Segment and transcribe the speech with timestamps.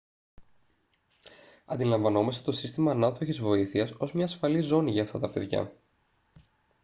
[1.65, 5.73] αντιλαμβανόμαστε το σύστημα ανάδοχης βοήθειας ως μια ασφαλή ζώνη για αυτά τα παιδιά